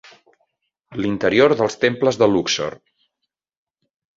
L'interior 1.03 1.55
dels 1.59 1.77
temples 1.85 2.19
de 2.23 2.31
Luxor. 2.33 2.79